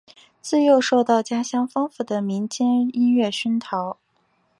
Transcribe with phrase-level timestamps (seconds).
[0.41, 3.99] 自幼受到家乡丰富的民间音乐熏陶。